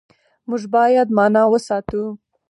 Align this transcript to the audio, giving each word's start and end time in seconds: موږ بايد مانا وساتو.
موږ 0.49 0.63
بايد 0.73 1.07
مانا 1.17 1.43
وساتو. 1.51 2.03